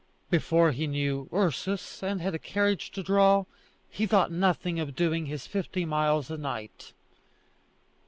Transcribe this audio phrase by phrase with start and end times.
[0.31, 3.45] Before he knew Ursus and had a carriage to draw,
[3.87, 6.93] he thought nothing of doing his fifty miles a night.